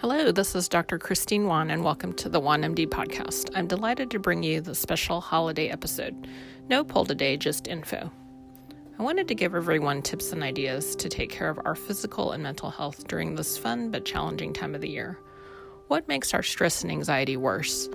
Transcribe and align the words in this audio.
Hello, 0.00 0.32
this 0.32 0.54
is 0.54 0.66
Dr. 0.66 0.98
Christine 0.98 1.46
Wan, 1.46 1.70
and 1.70 1.84
welcome 1.84 2.14
to 2.14 2.30
the 2.30 2.40
MD 2.40 2.86
podcast. 2.86 3.50
I'm 3.54 3.66
delighted 3.66 4.10
to 4.12 4.18
bring 4.18 4.42
you 4.42 4.62
the 4.62 4.74
special 4.74 5.20
holiday 5.20 5.68
episode. 5.68 6.26
No 6.70 6.82
poll 6.82 7.04
today, 7.04 7.36
just 7.36 7.68
info. 7.68 8.10
I 8.98 9.02
wanted 9.02 9.28
to 9.28 9.34
give 9.34 9.54
everyone 9.54 10.00
tips 10.00 10.32
and 10.32 10.42
ideas 10.42 10.96
to 10.96 11.10
take 11.10 11.28
care 11.28 11.50
of 11.50 11.60
our 11.66 11.74
physical 11.74 12.32
and 12.32 12.42
mental 12.42 12.70
health 12.70 13.08
during 13.08 13.34
this 13.34 13.58
fun 13.58 13.90
but 13.90 14.06
challenging 14.06 14.54
time 14.54 14.74
of 14.74 14.80
the 14.80 14.88
year. 14.88 15.18
What 15.88 16.08
makes 16.08 16.32
our 16.32 16.42
stress 16.42 16.80
and 16.80 16.90
anxiety 16.90 17.36
worse? 17.36 17.86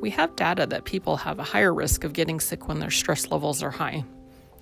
We 0.00 0.10
have 0.10 0.34
data 0.34 0.66
that 0.66 0.86
people 0.86 1.16
have 1.18 1.38
a 1.38 1.44
higher 1.44 1.72
risk 1.72 2.02
of 2.02 2.14
getting 2.14 2.40
sick 2.40 2.66
when 2.66 2.80
their 2.80 2.90
stress 2.90 3.30
levels 3.30 3.62
are 3.62 3.70
high. 3.70 4.04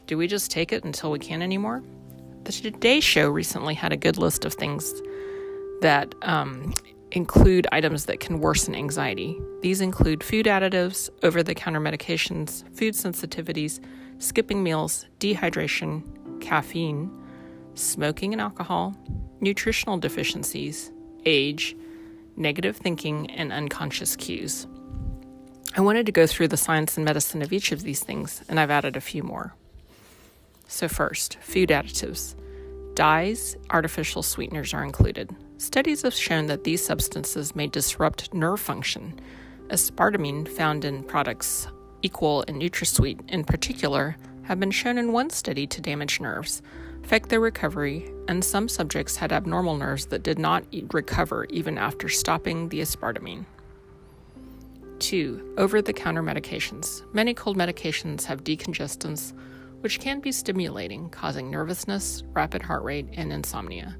Do 0.06 0.18
we 0.18 0.26
just 0.26 0.50
take 0.50 0.74
it 0.74 0.84
until 0.84 1.10
we 1.10 1.20
can't 1.20 1.42
anymore? 1.42 1.82
The 2.44 2.52
Today 2.52 3.00
Show 3.00 3.30
recently 3.30 3.72
had 3.72 3.94
a 3.94 3.96
good 3.96 4.18
list 4.18 4.44
of 4.44 4.52
things 4.52 5.00
that 5.80 6.14
um, 6.22 6.74
include 7.12 7.66
items 7.72 8.06
that 8.06 8.20
can 8.20 8.40
worsen 8.40 8.74
anxiety. 8.74 9.40
These 9.62 9.80
include 9.80 10.22
food 10.22 10.46
additives, 10.46 11.10
over 11.22 11.42
the 11.42 11.54
counter 11.54 11.80
medications, 11.80 12.64
food 12.76 12.94
sensitivities, 12.94 13.80
skipping 14.18 14.62
meals, 14.62 15.06
dehydration, 15.18 16.40
caffeine, 16.40 17.10
smoking 17.74 18.32
and 18.32 18.40
alcohol, 18.40 18.94
nutritional 19.40 19.98
deficiencies, 19.98 20.92
age, 21.24 21.76
negative 22.36 22.76
thinking, 22.76 23.30
and 23.30 23.52
unconscious 23.52 24.16
cues. 24.16 24.66
I 25.76 25.80
wanted 25.82 26.06
to 26.06 26.12
go 26.12 26.26
through 26.26 26.48
the 26.48 26.56
science 26.56 26.96
and 26.96 27.04
medicine 27.04 27.42
of 27.42 27.52
each 27.52 27.72
of 27.72 27.82
these 27.82 28.02
things, 28.02 28.42
and 28.48 28.58
I've 28.58 28.70
added 28.70 28.96
a 28.96 29.00
few 29.00 29.22
more. 29.22 29.54
So, 30.66 30.88
first, 30.88 31.38
food 31.40 31.68
additives. 31.68 32.34
Dyes, 32.94 33.56
artificial 33.70 34.22
sweeteners 34.22 34.74
are 34.74 34.82
included. 34.82 35.34
Studies 35.60 36.00
have 36.00 36.14
shown 36.14 36.46
that 36.46 36.64
these 36.64 36.82
substances 36.82 37.54
may 37.54 37.66
disrupt 37.66 38.32
nerve 38.32 38.60
function. 38.60 39.20
Aspartame, 39.68 40.48
found 40.48 40.86
in 40.86 41.04
products 41.04 41.68
Equal 42.00 42.42
and 42.48 42.62
NutraSweet 42.62 43.28
in 43.28 43.44
particular, 43.44 44.16
have 44.44 44.58
been 44.58 44.70
shown 44.70 44.96
in 44.96 45.12
one 45.12 45.28
study 45.28 45.66
to 45.66 45.82
damage 45.82 46.18
nerves, 46.18 46.62
affect 47.04 47.28
their 47.28 47.40
recovery, 47.40 48.10
and 48.26 48.42
some 48.42 48.70
subjects 48.70 49.16
had 49.16 49.32
abnormal 49.32 49.76
nerves 49.76 50.06
that 50.06 50.22
did 50.22 50.38
not 50.38 50.64
recover 50.94 51.44
even 51.50 51.76
after 51.76 52.08
stopping 52.08 52.70
the 52.70 52.80
aspartame. 52.80 53.44
2. 55.00 55.56
Over 55.58 55.82
the 55.82 55.92
counter 55.92 56.22
medications. 56.22 57.02
Many 57.12 57.34
cold 57.34 57.58
medications 57.58 58.24
have 58.24 58.44
decongestants, 58.44 59.34
which 59.82 60.00
can 60.00 60.20
be 60.20 60.32
stimulating, 60.32 61.10
causing 61.10 61.50
nervousness, 61.50 62.22
rapid 62.32 62.62
heart 62.62 62.82
rate, 62.82 63.08
and 63.12 63.30
insomnia. 63.30 63.98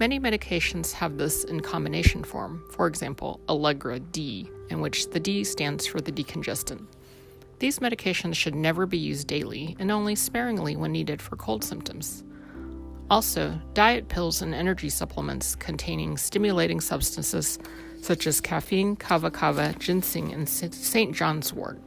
Many 0.00 0.18
medications 0.18 0.92
have 0.92 1.18
this 1.18 1.44
in 1.44 1.60
combination 1.60 2.24
form, 2.24 2.64
for 2.72 2.88
example, 2.88 3.40
Allegra 3.48 4.00
D, 4.00 4.50
in 4.68 4.80
which 4.80 5.10
the 5.10 5.20
D 5.20 5.44
stands 5.44 5.86
for 5.86 6.00
the 6.00 6.10
decongestant. 6.10 6.84
These 7.60 7.78
medications 7.78 8.34
should 8.34 8.56
never 8.56 8.86
be 8.86 8.98
used 8.98 9.28
daily 9.28 9.76
and 9.78 9.92
only 9.92 10.16
sparingly 10.16 10.74
when 10.74 10.90
needed 10.90 11.22
for 11.22 11.36
cold 11.36 11.62
symptoms. 11.62 12.24
Also, 13.08 13.60
diet 13.74 14.08
pills 14.08 14.42
and 14.42 14.52
energy 14.52 14.88
supplements 14.88 15.54
containing 15.54 16.16
stimulating 16.16 16.80
substances 16.80 17.58
such 18.02 18.26
as 18.26 18.40
caffeine, 18.40 18.96
kava 18.96 19.30
kava, 19.30 19.74
ginseng, 19.78 20.32
and 20.32 20.48
St. 20.48 21.14
John's 21.14 21.52
wort. 21.52 21.80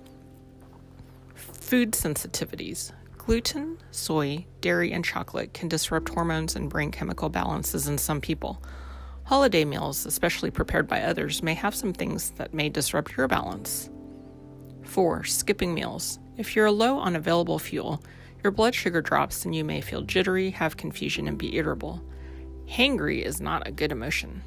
Food 1.35 1.91
sensitivities. 1.91 2.93
Gluten, 3.27 3.77
soy, 3.91 4.45
dairy, 4.61 4.93
and 4.93 5.03
chocolate 5.03 5.53
can 5.53 5.67
disrupt 5.67 6.07
hormones 6.07 6.55
and 6.55 6.69
brain 6.69 6.91
chemical 6.91 7.27
balances 7.27 7.89
in 7.89 7.97
some 7.97 8.21
people. 8.21 8.63
Holiday 9.25 9.65
meals, 9.65 10.05
especially 10.05 10.49
prepared 10.49 10.87
by 10.87 11.01
others, 11.01 11.43
may 11.43 11.53
have 11.53 11.75
some 11.75 11.91
things 11.91 12.31
that 12.37 12.53
may 12.53 12.69
disrupt 12.69 13.17
your 13.17 13.27
balance. 13.27 13.89
4. 14.83 15.25
Skipping 15.25 15.73
meals. 15.73 16.19
If 16.37 16.55
you're 16.55 16.71
low 16.71 16.99
on 16.99 17.17
available 17.17 17.59
fuel, 17.59 18.01
your 18.45 18.51
blood 18.51 18.73
sugar 18.73 19.01
drops 19.01 19.43
and 19.43 19.53
you 19.53 19.65
may 19.65 19.81
feel 19.81 20.03
jittery, 20.03 20.51
have 20.51 20.77
confusion, 20.77 21.27
and 21.27 21.37
be 21.37 21.57
irritable. 21.57 22.01
Hangry 22.65 23.21
is 23.21 23.41
not 23.41 23.67
a 23.67 23.73
good 23.73 23.91
emotion. 23.91 24.41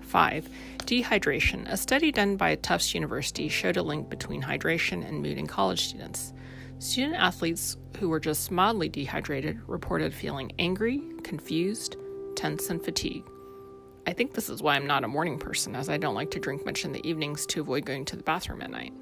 5. 0.00 0.48
Dehydration. 0.78 1.70
A 1.70 1.76
study 1.76 2.10
done 2.10 2.36
by 2.36 2.56
Tufts 2.56 2.94
University 2.94 3.48
showed 3.48 3.76
a 3.76 3.82
link 3.82 4.10
between 4.10 4.42
hydration 4.42 5.06
and 5.06 5.22
mood 5.22 5.38
in 5.38 5.46
college 5.46 5.86
students. 5.86 6.32
Student 6.78 7.16
athletes 7.16 7.78
who 7.98 8.10
were 8.10 8.20
just 8.20 8.50
mildly 8.50 8.90
dehydrated 8.90 9.58
reported 9.66 10.12
feeling 10.12 10.52
angry, 10.58 11.02
confused, 11.22 11.96
tense, 12.34 12.68
and 12.68 12.84
fatigued. 12.84 13.28
I 14.06 14.12
think 14.12 14.34
this 14.34 14.50
is 14.50 14.62
why 14.62 14.74
I'm 14.74 14.86
not 14.86 15.02
a 15.02 15.08
morning 15.08 15.38
person, 15.38 15.74
as 15.74 15.88
I 15.88 15.96
don't 15.96 16.14
like 16.14 16.30
to 16.32 16.38
drink 16.38 16.66
much 16.66 16.84
in 16.84 16.92
the 16.92 17.04
evenings 17.08 17.46
to 17.46 17.62
avoid 17.62 17.86
going 17.86 18.04
to 18.04 18.16
the 18.16 18.22
bathroom 18.22 18.60
at 18.60 18.70
night. 18.70 18.92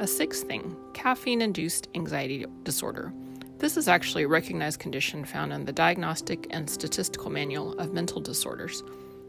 A 0.00 0.06
sixth 0.06 0.48
thing 0.48 0.76
caffeine 0.94 1.42
induced 1.42 1.88
anxiety 1.94 2.44
disorder. 2.64 3.12
This 3.58 3.76
is 3.76 3.86
actually 3.86 4.24
a 4.24 4.28
recognized 4.28 4.80
condition 4.80 5.24
found 5.24 5.52
in 5.52 5.64
the 5.64 5.72
Diagnostic 5.72 6.48
and 6.50 6.68
Statistical 6.68 7.30
Manual 7.30 7.78
of 7.78 7.92
Mental 7.92 8.20
Disorders, 8.20 8.82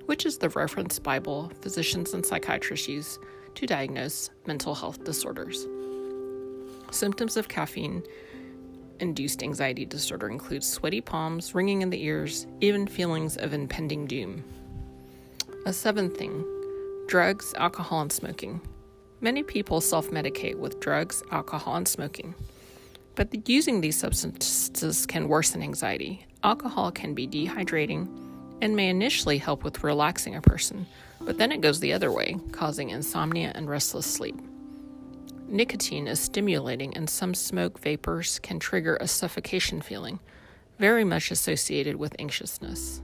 which 0.08 0.26
is 0.26 0.40
the 0.40 0.50
reference 0.50 0.98
Bible 0.98 1.52
physicians 1.62 2.16
and 2.16 2.26
psychiatrists 2.26 2.88
use 2.88 3.20
to 3.54 3.68
diagnose 3.68 4.32
mental 4.48 4.74
health 4.74 5.04
disorders. 5.04 5.68
Symptoms 6.96 7.36
of 7.36 7.50
caffeine 7.50 8.04
induced 9.02 9.44
anxiety 9.44 9.86
disorder 9.86 10.30
include 10.30 10.64
sweaty 10.64 11.02
palms, 11.02 11.54
ringing 11.54 11.82
in 11.82 11.90
the 11.90 12.02
ears, 12.02 12.48
even 12.62 12.88
feelings 12.88 13.36
of 13.36 13.52
impending 13.54 14.08
doom. 14.08 14.42
A 15.66 15.74
seventh 15.74 16.16
thing 16.18 16.46
drugs, 17.06 17.54
alcohol, 17.58 18.00
and 18.00 18.10
smoking. 18.14 18.62
Many 19.20 19.44
people 19.44 19.82
self 19.82 20.10
medicate 20.10 20.56
with 20.56 20.80
drugs, 20.80 21.22
alcohol, 21.32 21.76
and 21.76 21.86
smoking. 21.86 22.34
But 23.16 23.50
using 23.50 23.82
these 23.82 24.00
substances 24.00 25.06
can 25.06 25.28
worsen 25.28 25.62
anxiety. 25.62 26.26
Alcohol 26.46 26.94
can 26.94 27.14
be 27.14 27.28
dehydrating 27.28 28.08
and 28.62 28.74
may 28.74 28.88
initially 28.88 29.38
help 29.38 29.66
with 29.66 29.84
relaxing 29.84 30.36
a 30.36 30.42
person, 30.42 30.88
but 31.20 31.38
then 31.38 31.52
it 31.52 31.60
goes 31.60 31.82
the 31.82 31.92
other 31.92 32.14
way, 32.14 32.38
causing 32.54 32.92
insomnia 32.92 33.52
and 33.54 33.68
restless 33.68 34.06
sleep. 34.06 34.40
Nicotine 35.48 36.08
is 36.08 36.20
stimulating, 36.20 36.96
and 36.98 37.10
some 37.10 37.34
smoke 37.34 37.80
vapors 37.80 38.40
can 38.40 38.60
trigger 38.60 38.98
a 39.00 39.08
suffocation 39.08 39.82
feeling, 39.82 40.20
very 40.80 41.04
much 41.04 41.32
associated 41.32 41.96
with 41.96 42.16
anxiousness. 42.20 43.02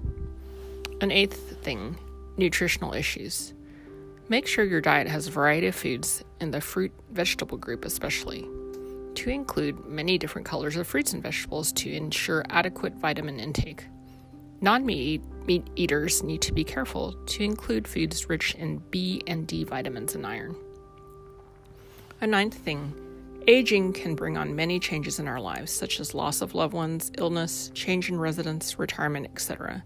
An 1.01 1.11
eighth 1.11 1.61
thing 1.63 1.97
nutritional 2.37 2.93
issues. 2.93 3.53
Make 4.29 4.47
sure 4.47 4.63
your 4.63 4.81
diet 4.81 5.07
has 5.07 5.27
a 5.27 5.31
variety 5.31 5.67
of 5.67 5.75
foods 5.75 6.23
in 6.39 6.51
the 6.51 6.61
fruit 6.61 6.91
vegetable 7.11 7.57
group, 7.57 7.85
especially. 7.85 8.47
To 9.15 9.29
include 9.29 9.85
many 9.85 10.17
different 10.17 10.47
colors 10.47 10.77
of 10.77 10.87
fruits 10.87 11.13
and 11.13 11.21
vegetables 11.21 11.71
to 11.73 11.91
ensure 11.91 12.45
adequate 12.49 12.95
vitamin 12.95 13.39
intake. 13.39 13.85
Non 14.61 14.85
meat 14.85 15.21
eaters 15.75 16.23
need 16.23 16.41
to 16.43 16.53
be 16.53 16.63
careful 16.63 17.13
to 17.13 17.43
include 17.43 17.87
foods 17.87 18.29
rich 18.29 18.55
in 18.55 18.77
B 18.89 19.21
and 19.27 19.45
D 19.45 19.63
vitamins 19.63 20.15
and 20.15 20.25
iron. 20.25 20.55
A 22.21 22.27
ninth 22.27 22.53
thing 22.53 22.93
aging 23.47 23.93
can 23.93 24.13
bring 24.13 24.37
on 24.37 24.55
many 24.55 24.79
changes 24.79 25.19
in 25.19 25.27
our 25.27 25.41
lives, 25.41 25.71
such 25.71 25.99
as 25.99 26.13
loss 26.13 26.43
of 26.43 26.53
loved 26.53 26.75
ones, 26.75 27.11
illness, 27.17 27.71
change 27.73 28.09
in 28.09 28.19
residence, 28.19 28.77
retirement, 28.77 29.25
etc. 29.33 29.83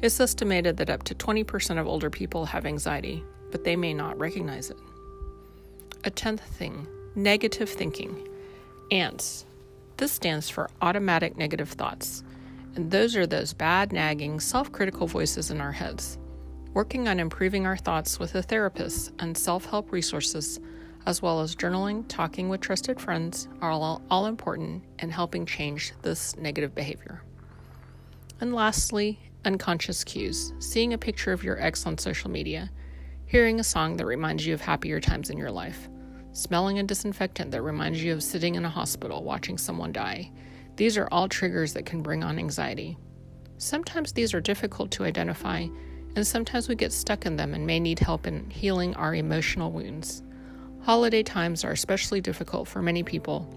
It's 0.00 0.18
estimated 0.18 0.78
that 0.78 0.88
up 0.88 1.02
to 1.04 1.14
20% 1.14 1.78
of 1.78 1.86
older 1.86 2.08
people 2.08 2.46
have 2.46 2.64
anxiety, 2.64 3.22
but 3.50 3.64
they 3.64 3.76
may 3.76 3.92
not 3.92 4.18
recognize 4.18 4.70
it. 4.70 4.78
A 6.04 6.10
tenth 6.10 6.40
thing 6.40 6.86
negative 7.14 7.68
thinking. 7.68 8.28
ANTS. 8.90 9.44
This 9.98 10.10
stands 10.10 10.48
for 10.48 10.70
automatic 10.80 11.36
negative 11.36 11.68
thoughts, 11.68 12.24
and 12.76 12.90
those 12.90 13.14
are 13.14 13.26
those 13.26 13.52
bad, 13.52 13.92
nagging, 13.92 14.40
self 14.40 14.72
critical 14.72 15.06
voices 15.06 15.50
in 15.50 15.60
our 15.60 15.72
heads. 15.72 16.16
Working 16.72 17.08
on 17.08 17.20
improving 17.20 17.66
our 17.66 17.76
thoughts 17.76 18.18
with 18.18 18.34
a 18.34 18.42
therapist 18.42 19.12
and 19.18 19.36
self 19.36 19.66
help 19.66 19.92
resources 19.92 20.58
as 21.06 21.20
well 21.20 21.40
as 21.40 21.54
journaling, 21.54 22.04
talking 22.08 22.48
with 22.48 22.60
trusted 22.60 23.00
friends, 23.00 23.48
are 23.60 23.70
all, 23.70 24.02
all 24.10 24.26
important 24.26 24.82
in 24.98 25.10
helping 25.10 25.44
change 25.44 25.92
this 26.02 26.36
negative 26.36 26.74
behavior. 26.74 27.22
And 28.40 28.54
lastly, 28.54 29.18
unconscious 29.44 30.04
cues 30.04 30.52
seeing 30.58 30.92
a 30.92 30.98
picture 30.98 31.32
of 31.32 31.44
your 31.44 31.60
ex 31.60 31.86
on 31.86 31.98
social 31.98 32.30
media, 32.30 32.70
hearing 33.26 33.60
a 33.60 33.64
song 33.64 33.96
that 33.96 34.06
reminds 34.06 34.46
you 34.46 34.54
of 34.54 34.60
happier 34.60 35.00
times 35.00 35.30
in 35.30 35.38
your 35.38 35.50
life, 35.50 35.88
smelling 36.32 36.78
a 36.78 36.82
disinfectant 36.82 37.50
that 37.50 37.62
reminds 37.62 38.02
you 38.02 38.12
of 38.12 38.22
sitting 38.22 38.54
in 38.54 38.64
a 38.64 38.70
hospital 38.70 39.22
watching 39.22 39.58
someone 39.58 39.92
die. 39.92 40.30
These 40.76 40.96
are 40.98 41.08
all 41.12 41.28
triggers 41.28 41.72
that 41.74 41.86
can 41.86 42.02
bring 42.02 42.24
on 42.24 42.38
anxiety. 42.38 42.96
Sometimes 43.58 44.12
these 44.12 44.34
are 44.34 44.40
difficult 44.40 44.90
to 44.92 45.04
identify, 45.04 45.66
and 46.16 46.26
sometimes 46.26 46.68
we 46.68 46.74
get 46.74 46.92
stuck 46.92 47.26
in 47.26 47.36
them 47.36 47.54
and 47.54 47.66
may 47.66 47.78
need 47.78 47.98
help 47.98 48.26
in 48.26 48.50
healing 48.50 48.94
our 48.94 49.14
emotional 49.14 49.70
wounds. 49.70 50.22
Holiday 50.84 51.22
times 51.22 51.64
are 51.64 51.72
especially 51.72 52.20
difficult 52.20 52.68
for 52.68 52.82
many 52.82 53.02
people, 53.02 53.48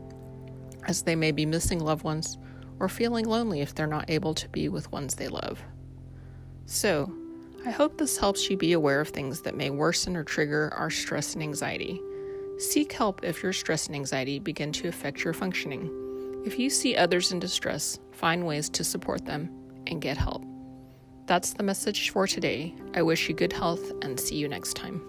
as 0.87 1.01
they 1.01 1.15
may 1.15 1.33
be 1.33 1.45
missing 1.45 1.79
loved 1.79 2.05
ones 2.05 2.37
or 2.79 2.87
feeling 2.87 3.25
lonely 3.25 3.59
if 3.59 3.75
they're 3.75 3.85
not 3.85 4.09
able 4.09 4.33
to 4.33 4.47
be 4.47 4.69
with 4.69 4.89
ones 4.93 5.15
they 5.15 5.27
love. 5.27 5.61
So, 6.67 7.13
I 7.65 7.71
hope 7.71 7.97
this 7.97 8.17
helps 8.17 8.49
you 8.49 8.55
be 8.55 8.71
aware 8.71 9.01
of 9.01 9.09
things 9.09 9.41
that 9.41 9.57
may 9.57 9.69
worsen 9.69 10.15
or 10.15 10.23
trigger 10.23 10.71
our 10.77 10.89
stress 10.89 11.33
and 11.33 11.43
anxiety. 11.43 11.99
Seek 12.59 12.93
help 12.93 13.25
if 13.25 13.43
your 13.43 13.51
stress 13.51 13.87
and 13.87 13.95
anxiety 13.95 14.39
begin 14.39 14.71
to 14.71 14.87
affect 14.87 15.25
your 15.25 15.33
functioning. 15.33 15.91
If 16.45 16.57
you 16.57 16.69
see 16.69 16.95
others 16.95 17.33
in 17.33 17.39
distress, 17.39 17.99
find 18.13 18.47
ways 18.47 18.69
to 18.69 18.85
support 18.85 19.25
them 19.25 19.49
and 19.85 20.01
get 20.01 20.17
help. 20.17 20.45
That's 21.25 21.51
the 21.51 21.63
message 21.63 22.09
for 22.11 22.25
today. 22.25 22.73
I 22.93 23.01
wish 23.01 23.27
you 23.27 23.35
good 23.35 23.51
health 23.51 23.91
and 24.01 24.17
see 24.17 24.35
you 24.35 24.47
next 24.47 24.75
time. 24.75 25.01